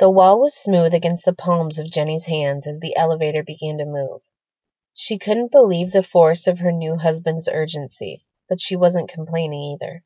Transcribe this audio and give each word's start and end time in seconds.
The 0.00 0.10
wall 0.10 0.40
was 0.40 0.54
smooth 0.54 0.92
against 0.92 1.24
the 1.24 1.32
palms 1.32 1.78
of 1.78 1.88
Jenny's 1.88 2.24
hands 2.26 2.66
as 2.66 2.80
the 2.80 2.96
elevator 2.96 3.44
began 3.44 3.78
to 3.78 3.84
move. 3.84 4.22
She 4.92 5.18
couldn't 5.18 5.52
believe 5.52 5.92
the 5.92 6.02
force 6.02 6.48
of 6.48 6.58
her 6.58 6.72
new 6.72 6.96
husband's 6.96 7.48
urgency, 7.48 8.24
but 8.48 8.60
she 8.60 8.74
wasn't 8.74 9.08
complaining 9.08 9.60
either. 9.62 10.02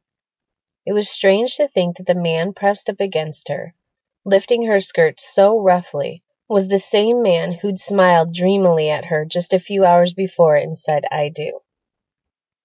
It 0.85 0.93
was 0.93 1.09
strange 1.09 1.57
to 1.57 1.69
think 1.69 1.97
that 1.97 2.07
the 2.07 2.15
man 2.15 2.53
pressed 2.53 2.91
up 2.91 3.01
against 3.01 3.49
her, 3.49 3.75
lifting 4.27 4.65
her 4.65 4.79
skirt 4.79 5.21
so 5.23 5.59
roughly, 5.59 6.23
was 6.51 6.69
the 6.69 6.79
same 6.79 7.23
man 7.23 7.53
who'd 7.53 7.81
smiled 7.81 8.35
dreamily 8.35 8.91
at 8.91 9.07
her 9.07 9.25
just 9.25 9.55
a 9.55 9.59
few 9.59 9.87
hours 9.87 10.13
before 10.13 10.57
and 10.57 10.79
said, 10.79 11.07
I 11.11 11.31
do. 11.31 11.61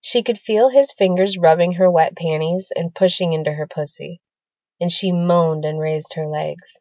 She 0.02 0.24
could 0.24 0.40
feel 0.40 0.68
his 0.68 0.92
fingers 0.92 1.38
rubbing 1.38 1.71
her 1.74 1.90
wet 1.90 2.18
panties 2.18 2.70
and 2.76 2.94
pushing 2.94 3.32
into 3.32 3.54
her 3.54 3.66
pussy, 3.66 4.20
and 4.82 4.92
she 4.92 5.14
moaned 5.14 5.64
and 5.64 5.80
raised 5.80 6.16
her 6.16 6.28
legs. 6.28 6.80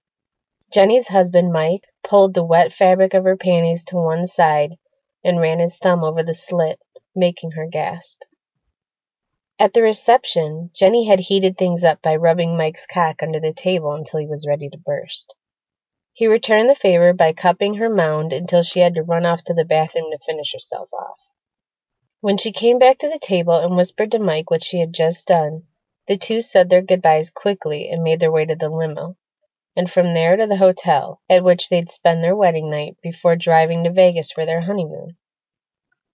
Jenny's 0.72 1.08
husband, 1.08 1.52
Mike, 1.52 1.86
pulled 2.02 2.32
the 2.32 2.42
wet 2.42 2.72
fabric 2.72 3.12
of 3.12 3.24
her 3.24 3.36
panties 3.36 3.84
to 3.84 3.96
one 3.96 4.26
side 4.26 4.78
and 5.22 5.38
ran 5.38 5.58
his 5.58 5.76
thumb 5.76 6.02
over 6.02 6.22
the 6.22 6.34
slit, 6.34 6.80
making 7.14 7.50
her 7.50 7.66
gasp. 7.66 8.18
At 9.58 9.74
the 9.74 9.82
reception, 9.82 10.70
Jenny 10.72 11.04
had 11.04 11.20
heated 11.20 11.58
things 11.58 11.84
up 11.84 12.00
by 12.00 12.16
rubbing 12.16 12.56
Mike's 12.56 12.86
cock 12.86 13.22
under 13.22 13.38
the 13.38 13.52
table 13.52 13.92
until 13.92 14.20
he 14.20 14.26
was 14.26 14.46
ready 14.46 14.70
to 14.70 14.78
burst. 14.78 15.34
He 16.14 16.26
returned 16.26 16.70
the 16.70 16.74
favor 16.74 17.12
by 17.12 17.34
cupping 17.34 17.74
her 17.74 17.90
mound 17.90 18.32
until 18.32 18.62
she 18.62 18.80
had 18.80 18.94
to 18.94 19.02
run 19.02 19.26
off 19.26 19.44
to 19.44 19.54
the 19.54 19.66
bathroom 19.66 20.10
to 20.10 20.18
finish 20.24 20.52
herself 20.52 20.88
off. 20.92 21.18
When 22.20 22.38
she 22.38 22.50
came 22.50 22.78
back 22.78 22.98
to 22.98 23.08
the 23.08 23.18
table 23.18 23.56
and 23.56 23.76
whispered 23.76 24.10
to 24.12 24.18
Mike 24.18 24.50
what 24.50 24.64
she 24.64 24.80
had 24.80 24.94
just 24.94 25.26
done, 25.26 25.64
the 26.06 26.16
two 26.16 26.40
said 26.40 26.70
their 26.70 26.82
goodbyes 26.82 27.28
quickly 27.30 27.90
and 27.90 28.02
made 28.02 28.20
their 28.20 28.32
way 28.32 28.46
to 28.46 28.56
the 28.56 28.70
limo, 28.70 29.16
and 29.74 29.90
from 29.90 30.12
there 30.14 30.36
to 30.36 30.46
the 30.46 30.56
hotel, 30.56 31.20
at 31.30 31.42
which 31.42 31.68
they'd 31.68 31.90
spend 31.90 32.22
their 32.22 32.36
wedding 32.36 32.68
night 32.68 32.96
before 33.02 33.36
driving 33.36 33.84
to 33.84 33.90
Vegas 33.90 34.30
for 34.30 34.44
their 34.44 34.60
honeymoon. 34.60 35.16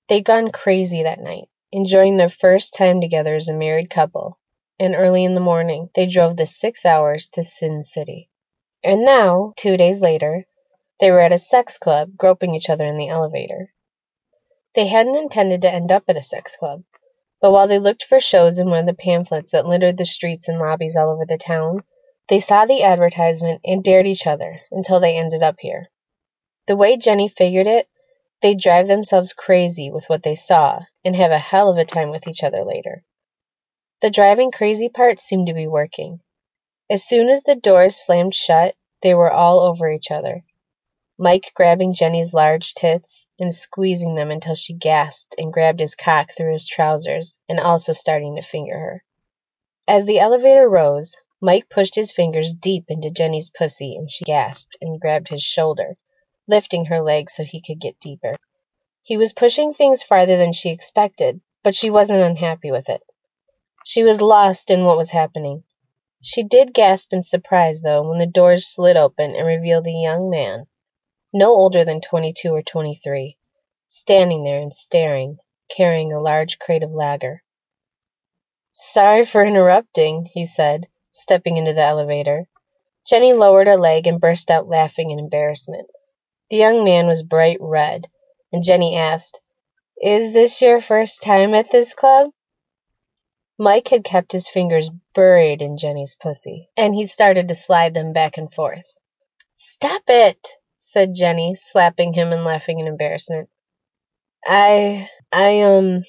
They'd 0.08 0.24
gone 0.24 0.50
crazy 0.50 1.02
that 1.02 1.20
night, 1.20 1.48
enjoying 1.72 2.16
their 2.16 2.28
first 2.28 2.74
time 2.74 3.00
together 3.00 3.34
as 3.34 3.48
a 3.48 3.52
married 3.52 3.90
couple, 3.90 4.38
and 4.78 4.94
early 4.94 5.24
in 5.24 5.34
the 5.34 5.40
morning 5.40 5.90
they 5.94 6.06
drove 6.06 6.36
the 6.36 6.46
six 6.46 6.86
hours 6.86 7.28
to 7.30 7.44
Sin 7.44 7.82
City. 7.82 8.30
And 8.84 9.04
now, 9.04 9.52
two 9.56 9.76
days 9.76 10.00
later, 10.00 10.46
they 11.00 11.10
were 11.10 11.20
at 11.20 11.32
a 11.32 11.38
sex 11.38 11.78
club, 11.78 12.16
groping 12.16 12.54
each 12.54 12.70
other 12.70 12.86
in 12.86 12.96
the 12.96 13.08
elevator. 13.08 13.72
They 14.74 14.86
hadn't 14.86 15.16
intended 15.16 15.62
to 15.62 15.72
end 15.72 15.90
up 15.90 16.04
at 16.08 16.16
a 16.16 16.22
sex 16.22 16.54
club, 16.56 16.84
but 17.40 17.52
while 17.52 17.66
they 17.66 17.78
looked 17.78 18.04
for 18.04 18.20
shows 18.20 18.58
in 18.58 18.70
one 18.70 18.78
of 18.80 18.86
the 18.86 18.94
pamphlets 18.94 19.50
that 19.50 19.66
littered 19.66 19.96
the 19.96 20.06
streets 20.06 20.48
and 20.48 20.58
lobbies 20.58 20.96
all 20.96 21.10
over 21.10 21.26
the 21.26 21.38
town, 21.38 21.82
they 22.28 22.40
saw 22.40 22.66
the 22.66 22.82
advertisement 22.82 23.60
and 23.64 23.82
dared 23.82 24.06
each 24.06 24.26
other 24.26 24.60
until 24.70 25.00
they 25.00 25.16
ended 25.16 25.42
up 25.42 25.56
here. 25.60 25.90
The 26.66 26.76
way 26.76 26.96
Jenny 26.96 27.28
figured 27.28 27.66
it, 27.66 27.88
They'd 28.40 28.60
drive 28.60 28.86
themselves 28.86 29.32
crazy 29.32 29.90
with 29.90 30.08
what 30.08 30.22
they 30.22 30.36
saw, 30.36 30.84
and 31.04 31.16
have 31.16 31.32
a 31.32 31.38
hell 31.38 31.68
of 31.68 31.76
a 31.76 31.84
time 31.84 32.10
with 32.10 32.28
each 32.28 32.44
other 32.44 32.64
later. 32.64 33.02
The 34.00 34.10
driving 34.10 34.52
crazy 34.52 34.88
part 34.88 35.18
seemed 35.18 35.48
to 35.48 35.54
be 35.54 35.66
working. 35.66 36.20
As 36.88 37.02
soon 37.04 37.30
as 37.30 37.42
the 37.42 37.56
doors 37.56 37.96
slammed 37.96 38.36
shut, 38.36 38.76
they 39.02 39.12
were 39.12 39.32
all 39.32 39.58
over 39.58 39.90
each 39.90 40.12
other. 40.12 40.44
Mike 41.18 41.50
grabbing 41.56 41.94
Jenny's 41.94 42.32
large 42.32 42.74
tits 42.74 43.26
and 43.40 43.52
squeezing 43.52 44.14
them 44.14 44.30
until 44.30 44.54
she 44.54 44.72
gasped 44.72 45.34
and 45.36 45.52
grabbed 45.52 45.80
his 45.80 45.96
cock 45.96 46.30
through 46.36 46.52
his 46.52 46.68
trousers 46.68 47.40
and 47.48 47.58
also 47.58 47.92
starting 47.92 48.36
to 48.36 48.42
finger 48.42 48.78
her. 48.78 49.04
As 49.88 50.06
the 50.06 50.20
elevator 50.20 50.68
rose, 50.68 51.16
Mike 51.40 51.68
pushed 51.70 51.94
his 51.94 52.10
fingers 52.10 52.54
deep 52.54 52.86
into 52.88 53.10
Jenny's 53.10 53.50
pussy 53.50 53.94
and 53.94 54.10
she 54.10 54.24
gasped 54.24 54.76
and 54.80 55.00
grabbed 55.00 55.28
his 55.28 55.42
shoulder 55.42 55.96
lifting 56.48 56.86
her 56.86 57.00
leg 57.02 57.30
so 57.30 57.44
he 57.44 57.60
could 57.60 57.80
get 57.80 58.00
deeper. 58.00 58.34
He 59.02 59.16
was 59.16 59.32
pushing 59.32 59.74
things 59.74 60.02
farther 60.02 60.36
than 60.36 60.52
she 60.52 60.70
expected, 60.70 61.40
but 61.62 61.76
she 61.76 61.90
wasn't 61.90 62.20
unhappy 62.20 62.70
with 62.72 62.88
it. 62.88 63.02
She 63.84 64.02
was 64.02 64.20
lost 64.20 64.70
in 64.70 64.84
what 64.84 64.98
was 64.98 65.10
happening. 65.10 65.64
She 66.22 66.42
did 66.42 66.74
gasp 66.74 67.12
in 67.12 67.22
surprise, 67.22 67.82
though, 67.82 68.08
when 68.08 68.18
the 68.18 68.26
doors 68.26 68.66
slid 68.66 68.96
open 68.96 69.36
and 69.36 69.46
revealed 69.46 69.86
a 69.86 69.90
young 69.90 70.28
man, 70.30 70.66
no 71.32 71.50
older 71.50 71.84
than 71.84 72.00
twenty-two 72.00 72.50
or 72.50 72.62
twenty-three, 72.62 73.36
standing 73.88 74.42
there 74.42 74.60
and 74.60 74.74
staring, 74.74 75.36
carrying 75.74 76.12
a 76.12 76.20
large 76.20 76.58
crate 76.58 76.82
of 76.82 76.90
lager. 76.90 77.42
Sorry 78.72 79.24
for 79.24 79.44
interrupting, 79.44 80.28
he 80.32 80.44
said, 80.44 80.88
stepping 81.20 81.56
into 81.56 81.72
the 81.72 81.82
elevator. 81.82 82.48
Jenny 83.06 83.32
lowered 83.32 83.68
a 83.68 83.76
leg 83.76 84.06
and 84.06 84.20
burst 84.20 84.50
out 84.50 84.68
laughing 84.68 85.10
in 85.10 85.18
embarrassment. 85.18 85.88
The 86.50 86.56
young 86.56 86.84
man 86.84 87.06
was 87.06 87.22
bright 87.22 87.58
red, 87.60 88.06
and 88.52 88.62
Jenny 88.62 88.96
asked, 88.96 89.40
"Is 90.00 90.32
this 90.32 90.62
your 90.62 90.80
first 90.80 91.22
time 91.22 91.54
at 91.54 91.70
this 91.70 91.92
club?" 91.94 92.30
Mike 93.58 93.88
had 93.88 94.04
kept 94.04 94.32
his 94.32 94.48
fingers 94.48 94.90
buried 95.14 95.60
in 95.60 95.76
Jenny's 95.76 96.14
pussy, 96.14 96.68
and 96.76 96.94
he 96.94 97.04
started 97.04 97.48
to 97.48 97.54
slide 97.54 97.92
them 97.92 98.12
back 98.12 98.38
and 98.38 98.52
forth. 98.54 98.86
"Stop 99.54 100.02
it!" 100.06 100.48
said 100.78 101.14
Jenny, 101.14 101.54
slapping 101.56 102.12
him 102.12 102.32
and 102.32 102.44
laughing 102.44 102.78
in 102.78 102.86
embarrassment. 102.86 103.50
"I 104.46 105.10
I 105.32 105.62
um 105.62 106.04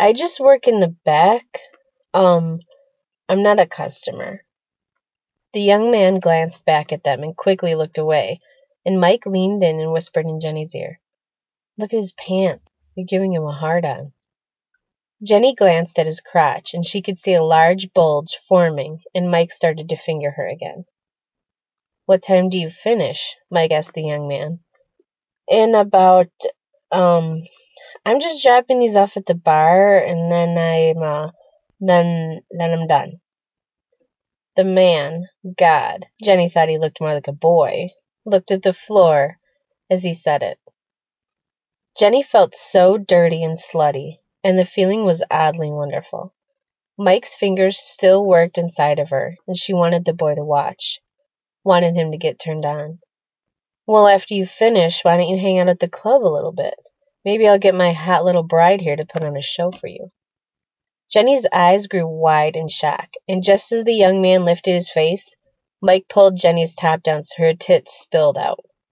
I 0.00 0.12
just 0.12 0.40
work 0.40 0.66
in 0.66 0.80
the 0.80 0.96
back. 1.04 1.60
Um 2.14 2.60
I'm 3.28 3.42
not 3.42 3.60
a 3.60 3.66
customer." 3.66 4.44
The 5.54 5.62
young 5.62 5.90
man 5.90 6.18
glanced 6.18 6.64
back 6.64 6.92
at 6.92 7.04
them 7.04 7.22
and 7.22 7.36
quickly 7.36 7.74
looked 7.74 7.96
away 7.96 8.40
and 8.84 9.00
Mike 9.00 9.24
leaned 9.24 9.62
in 9.62 9.80
and 9.80 9.92
whispered 9.92 10.26
in 10.26 10.40
Jenny's 10.40 10.74
ear, 10.74 11.00
Look 11.78 11.92
at 11.92 11.98
his 11.98 12.12
pants. 12.12 12.64
You're 12.94 13.06
giving 13.06 13.32
him 13.32 13.44
a 13.44 13.52
hard 13.52 13.84
on. 13.84 14.12
Jenny 15.22 15.54
glanced 15.54 15.98
at 15.98 16.06
his 16.06 16.20
crotch, 16.20 16.74
and 16.74 16.86
she 16.86 17.02
could 17.02 17.18
see 17.18 17.34
a 17.34 17.42
large 17.42 17.92
bulge 17.92 18.38
forming, 18.46 19.00
and 19.14 19.30
Mike 19.30 19.50
started 19.50 19.88
to 19.88 19.96
finger 19.96 20.30
her 20.32 20.46
again. 20.46 20.84
What 22.06 22.22
time 22.22 22.50
do 22.50 22.58
you 22.58 22.68
finish? 22.68 23.34
Mike 23.50 23.70
asked 23.70 23.94
the 23.94 24.02
young 24.02 24.28
man. 24.28 24.60
In 25.48 25.74
about, 25.74 26.30
um, 26.92 27.42
I'm 28.04 28.20
just 28.20 28.42
dropping 28.42 28.80
these 28.80 28.96
off 28.96 29.16
at 29.16 29.26
the 29.26 29.34
bar, 29.34 29.98
and 29.98 30.30
then 30.30 30.58
I'm, 30.58 31.02
uh, 31.02 31.30
then, 31.80 32.42
then 32.50 32.72
I'm 32.72 32.86
done. 32.86 33.20
The 34.56 34.64
man, 34.64 35.28
God, 35.58 36.06
Jenny 36.22 36.48
thought 36.48 36.68
he 36.68 36.78
looked 36.78 37.00
more 37.00 37.12
like 37.12 37.26
a 37.26 37.32
boy, 37.32 37.90
looked 38.24 38.52
at 38.52 38.62
the 38.62 38.72
floor 38.72 39.38
as 39.90 40.04
he 40.04 40.14
said 40.14 40.44
it. 40.44 40.58
Jenny 41.98 42.22
felt 42.22 42.54
so 42.54 42.96
dirty 42.96 43.42
and 43.42 43.58
slutty, 43.58 44.20
and 44.44 44.56
the 44.58 44.64
feeling 44.64 45.04
was 45.04 45.24
oddly 45.30 45.70
wonderful. 45.70 46.34
Mike's 46.96 47.34
fingers 47.34 47.78
still 47.78 48.24
worked 48.24 48.56
inside 48.56 49.00
of 49.00 49.10
her, 49.10 49.36
and 49.48 49.56
she 49.56 49.74
wanted 49.74 50.04
the 50.04 50.12
boy 50.12 50.36
to 50.36 50.44
watch, 50.44 51.00
wanted 51.64 51.96
him 51.96 52.12
to 52.12 52.18
get 52.18 52.38
turned 52.38 52.64
on. 52.64 53.00
Well, 53.86 54.06
after 54.06 54.34
you 54.34 54.46
finish, 54.46 55.04
why 55.04 55.16
don't 55.16 55.28
you 55.28 55.38
hang 55.38 55.58
out 55.58 55.68
at 55.68 55.80
the 55.80 55.88
club 55.88 56.22
a 56.22 56.30
little 56.30 56.52
bit? 56.52 56.74
Maybe 57.24 57.48
I'll 57.48 57.58
get 57.58 57.74
my 57.74 57.92
hot 57.92 58.24
little 58.24 58.44
bride 58.44 58.80
here 58.80 58.96
to 58.96 59.04
put 59.04 59.24
on 59.24 59.36
a 59.36 59.42
show 59.42 59.72
for 59.72 59.88
you. 59.88 60.12
Jenny's 61.10 61.46
eyes 61.52 61.86
grew 61.86 62.06
wide 62.08 62.56
in 62.56 62.68
shock, 62.68 63.10
and 63.28 63.42
just 63.42 63.72
as 63.72 63.84
the 63.84 63.94
young 63.94 64.22
man 64.22 64.44
lifted 64.44 64.74
his 64.74 64.90
face, 64.90 65.34
Mike 65.82 66.06
pulled 66.08 66.36
Jenny's 66.36 66.74
top 66.74 67.02
down 67.02 67.24
so 67.24 67.36
her 67.38 67.54
tits 67.54 67.94
spilled 68.00 68.38
out. 68.38 68.64